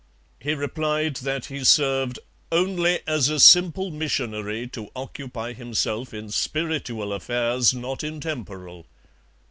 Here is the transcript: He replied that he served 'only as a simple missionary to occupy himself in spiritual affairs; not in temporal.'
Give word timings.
He 0.39 0.55
replied 0.55 1.17
that 1.17 1.45
he 1.45 1.63
served 1.63 2.17
'only 2.51 3.01
as 3.05 3.29
a 3.29 3.39
simple 3.39 3.91
missionary 3.91 4.65
to 4.69 4.89
occupy 4.95 5.53
himself 5.53 6.11
in 6.11 6.31
spiritual 6.31 7.13
affairs; 7.13 7.71
not 7.71 8.03
in 8.03 8.19
temporal.' 8.19 8.87